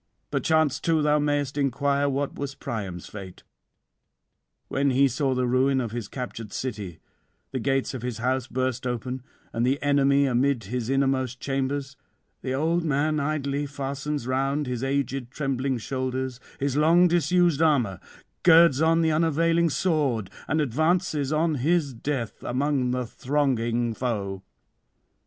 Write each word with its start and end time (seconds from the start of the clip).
'Perchance 0.31 0.79
too 0.79 1.03
thou 1.03 1.19
mayest 1.19 1.59
inquire 1.59 2.09
what 2.09 2.33
was 2.33 2.55
Priam's 2.55 3.05
fate. 3.07 3.43
When 4.67 4.89
he 4.89 5.07
saw 5.07 5.35
the 5.35 5.45
ruin 5.45 5.79
of 5.79 5.91
his 5.91 6.07
captured 6.07 6.51
city, 6.51 6.97
the 7.51 7.59
gates 7.59 7.93
of 7.93 8.01
his 8.01 8.17
house 8.17 8.47
burst 8.47 8.87
open, 8.87 9.21
and 9.53 9.63
the 9.63 9.79
enemy 9.83 10.25
amid 10.25 10.63
his 10.63 10.89
innermost 10.89 11.39
chambers, 11.39 11.97
the 12.41 12.51
old 12.51 12.83
man 12.83 13.19
idly 13.19 13.67
fastens 13.67 14.25
round 14.25 14.65
his 14.65 14.83
aged 14.83 15.29
trembling 15.29 15.77
shoulders 15.77 16.39
his 16.59 16.75
long 16.75 17.07
disused 17.07 17.61
armour, 17.61 17.99
girds 18.41 18.81
on 18.81 19.01
the 19.03 19.11
unavailing 19.11 19.69
sword, 19.69 20.31
and 20.47 20.59
advances 20.59 21.31
on 21.31 21.57
his 21.61 21.93
death 21.93 22.41
among 22.43 22.89
the 22.89 23.05
thronging 23.05 23.93
foe. 23.93 24.41